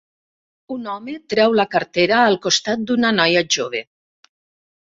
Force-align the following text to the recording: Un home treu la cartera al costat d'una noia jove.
Un 0.75 0.87
home 0.93 1.13
treu 1.33 1.53
la 1.59 1.67
cartera 1.75 2.23
al 2.31 2.39
costat 2.47 2.89
d'una 2.89 3.15
noia 3.19 3.45
jove. 3.59 3.83